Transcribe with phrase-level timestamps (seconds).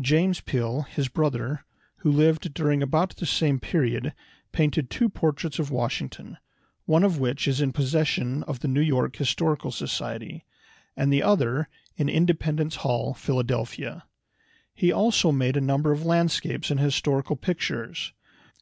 [0.00, 1.62] James Peale, his brother,
[1.96, 4.14] who lived during about the same period,
[4.50, 6.38] painted two portraits of Washington,
[6.86, 10.46] one of which is in possession of the New York Historical Society,
[10.96, 14.04] and the other in Independence Hall, Philadelphia.
[14.72, 18.14] He also made a number of landscapes and historical pictures.